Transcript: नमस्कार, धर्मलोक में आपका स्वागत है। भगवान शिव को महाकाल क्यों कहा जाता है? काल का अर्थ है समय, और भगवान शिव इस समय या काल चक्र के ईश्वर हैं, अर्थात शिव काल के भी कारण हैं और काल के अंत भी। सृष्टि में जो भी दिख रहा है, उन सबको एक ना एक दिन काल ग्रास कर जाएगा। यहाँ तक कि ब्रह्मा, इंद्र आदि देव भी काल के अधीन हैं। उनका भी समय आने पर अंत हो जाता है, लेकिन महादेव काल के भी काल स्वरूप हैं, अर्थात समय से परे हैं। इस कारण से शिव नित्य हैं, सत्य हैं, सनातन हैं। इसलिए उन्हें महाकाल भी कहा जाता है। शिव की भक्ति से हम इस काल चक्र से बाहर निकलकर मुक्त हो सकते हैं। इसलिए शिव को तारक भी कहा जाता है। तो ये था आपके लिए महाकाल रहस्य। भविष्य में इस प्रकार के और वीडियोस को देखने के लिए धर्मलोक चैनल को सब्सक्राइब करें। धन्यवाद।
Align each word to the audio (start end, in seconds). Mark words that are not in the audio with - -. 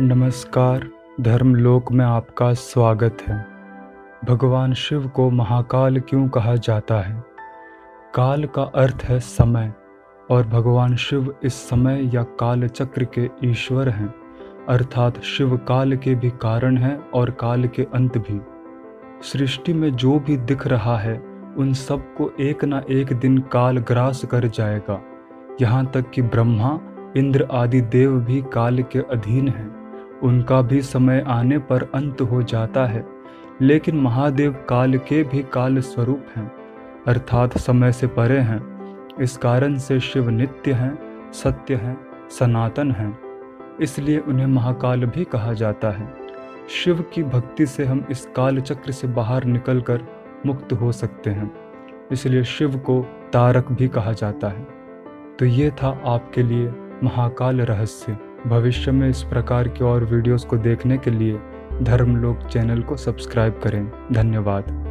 नमस्कार, 0.00 0.88
धर्मलोक 1.20 1.92
में 1.92 2.04
आपका 2.04 2.52
स्वागत 2.52 3.18
है। 3.28 3.46
भगवान 4.24 4.72
शिव 4.72 5.08
को 5.08 5.30
महाकाल 5.30 6.00
क्यों 6.00 6.28
कहा 6.28 6.56
जाता 6.56 6.94
है? 6.94 7.24
काल 8.14 8.44
का 8.44 8.62
अर्थ 8.62 9.02
है 9.04 9.20
समय, 9.20 9.72
और 10.30 10.46
भगवान 10.46 10.96
शिव 10.96 11.34
इस 11.42 11.54
समय 11.54 12.10
या 12.14 12.22
काल 12.22 12.66
चक्र 12.68 13.04
के 13.04 13.30
ईश्वर 13.44 13.88
हैं, 13.88 14.14
अर्थात 14.68 15.22
शिव 15.22 15.56
काल 15.56 15.96
के 15.96 16.14
भी 16.14 16.30
कारण 16.30 16.76
हैं 16.76 17.10
और 17.10 17.30
काल 17.30 17.66
के 17.66 17.86
अंत 17.94 18.18
भी। 18.18 18.40
सृष्टि 19.22 19.72
में 19.72 19.96
जो 19.96 20.18
भी 20.18 20.36
दिख 20.36 20.66
रहा 20.66 20.98
है, 20.98 21.18
उन 21.58 21.72
सबको 21.72 22.32
एक 22.40 22.64
ना 22.64 22.82
एक 22.90 23.12
दिन 23.12 23.38
काल 23.38 23.78
ग्रास 23.78 24.24
कर 24.24 24.46
जाएगा। 24.46 25.02
यहाँ 25.60 25.86
तक 25.86 26.10
कि 26.10 26.22
ब्रह्मा, 26.22 26.80
इंद्र 27.16 27.48
आदि 27.52 27.80
देव 27.80 28.20
भी 28.20 28.44
काल 28.52 28.82
के 28.82 28.98
अधीन 28.98 29.48
हैं। 29.48 29.83
उनका 30.24 30.62
भी 30.62 30.82
समय 30.82 31.24
आने 31.26 31.58
पर 31.58 31.82
अंत 31.94 32.20
हो 32.20 32.42
जाता 32.42 32.86
है, 32.86 33.06
लेकिन 33.60 33.96
महादेव 33.96 34.52
काल 34.68 34.96
के 34.98 35.22
भी 35.22 35.42
काल 35.42 35.78
स्वरूप 35.78 36.26
हैं, 36.36 36.52
अर्थात 37.06 37.58
समय 37.58 37.92
से 37.92 38.06
परे 38.06 38.38
हैं। 38.38 38.74
इस 39.20 39.36
कारण 39.36 39.76
से 39.76 40.00
शिव 40.00 40.28
नित्य 40.28 40.72
हैं, 40.72 40.98
सत्य 41.32 41.74
हैं, 41.74 42.06
सनातन 42.30 42.90
हैं। 42.90 43.18
इसलिए 43.80 44.18
उन्हें 44.18 44.46
महाकाल 44.46 45.04
भी 45.04 45.24
कहा 45.24 45.52
जाता 45.52 45.90
है। 45.90 46.14
शिव 46.68 47.04
की 47.14 47.22
भक्ति 47.22 47.66
से 47.66 47.84
हम 47.84 48.04
इस 48.10 48.28
काल 48.36 48.60
चक्र 48.60 48.92
से 48.92 49.08
बाहर 49.08 49.44
निकलकर 49.44 50.02
मुक्त 50.46 50.72
हो 50.72 50.92
सकते 50.92 51.30
हैं। 51.30 51.54
इसलिए 52.12 52.44
शिव 52.44 52.78
को 52.78 53.06
तारक 53.32 53.72
भी 53.72 53.88
कहा 53.88 54.12
जाता 54.12 54.48
है। 54.48 54.66
तो 55.38 55.44
ये 55.44 55.70
था 55.70 56.02
आपके 56.04 56.42
लिए 56.42 56.72
महाकाल 57.04 57.60
रहस्य। 57.60 58.18
भविष्य 58.46 58.92
में 58.92 59.08
इस 59.08 59.22
प्रकार 59.22 59.68
के 59.68 59.84
और 59.84 60.04
वीडियोस 60.04 60.44
को 60.44 60.56
देखने 60.56 60.98
के 60.98 61.10
लिए 61.10 61.38
धर्मलोक 61.82 62.40
चैनल 62.42 62.82
को 62.82 62.96
सब्सक्राइब 62.96 63.60
करें। 63.64 63.90
धन्यवाद। 64.12 64.83